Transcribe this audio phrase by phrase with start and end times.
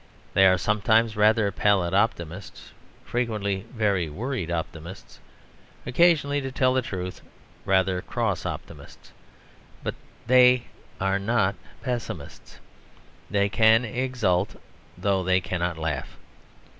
[0.33, 2.71] They are sometimes rather pallid optimists,
[3.05, 5.19] frequently very worried optimists,
[5.85, 7.21] occasionally, to tell the truth,
[7.65, 9.11] rather cross optimists:
[9.83, 9.93] but
[10.25, 10.63] they
[10.99, 11.53] not
[11.83, 12.57] pessimists;
[13.29, 14.55] they can exult
[14.97, 16.17] though they cannot laugh.